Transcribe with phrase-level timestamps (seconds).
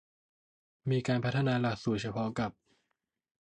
[0.89, 2.51] มีการพัฒนาหลักสูตรเฉพาะกับ